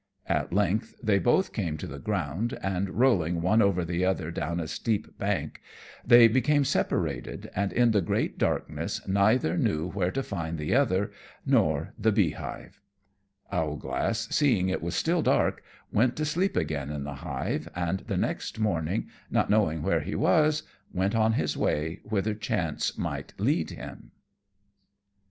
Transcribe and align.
At 0.25 0.51
length 0.51 0.95
they 1.03 1.19
both 1.19 1.53
came 1.53 1.77
to 1.77 1.85
the 1.85 1.99
ground, 1.99 2.57
and, 2.63 2.89
rolling 2.89 3.39
one 3.39 3.61
over 3.61 3.85
the 3.85 4.03
other 4.03 4.31
down 4.31 4.59
a 4.59 4.67
steep 4.67 5.15
bank, 5.19 5.61
they 6.03 6.27
became 6.27 6.65
separated, 6.65 7.51
and 7.55 7.71
in 7.71 7.91
the 7.91 8.01
great 8.01 8.39
darkness 8.39 9.07
neither 9.07 9.55
knew 9.59 9.91
where 9.91 10.09
to 10.09 10.23
find 10.23 10.57
the 10.57 10.73
other 10.73 11.11
nor 11.45 11.93
the 11.99 12.11
beehive. 12.11 12.81
[Illustration: 13.51 13.51
Owlglass 13.51 13.51
in 13.51 13.77
the 13.77 13.83
Beehive.] 13.83 13.93
Owlglass, 13.93 14.27
seeing 14.35 14.69
it 14.69 14.81
was 14.81 14.95
still 14.95 15.21
dark, 15.21 15.61
went 15.91 16.15
to 16.15 16.25
sleep 16.25 16.57
again 16.57 16.89
in 16.89 17.03
the 17.03 17.17
hive; 17.21 17.69
and 17.75 17.99
the 18.07 18.17
next 18.17 18.57
morning, 18.57 19.07
not 19.29 19.51
knowing 19.51 19.83
where 19.83 20.01
he 20.01 20.15
was, 20.15 20.63
went 20.91 21.13
on 21.13 21.33
his 21.33 21.55
way 21.55 21.99
whither 22.05 22.33
chance 22.33 22.97
might 22.97 23.35
lead 23.37 23.69
him. 23.69 24.09